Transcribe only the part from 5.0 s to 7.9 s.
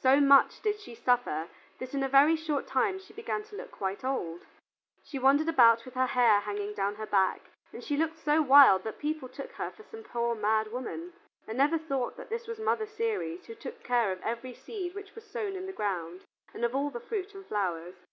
She wandered about with her hair hanging down her back, and